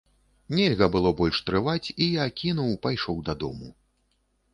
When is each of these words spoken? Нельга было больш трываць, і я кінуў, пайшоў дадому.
Нельга 0.59 0.85
было 0.95 1.09
больш 1.19 1.41
трываць, 1.49 1.87
і 2.05 2.07
я 2.13 2.25
кінуў, 2.41 2.71
пайшоў 2.87 3.21
дадому. 3.29 3.69